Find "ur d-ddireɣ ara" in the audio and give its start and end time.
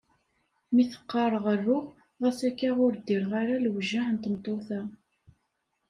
2.85-3.63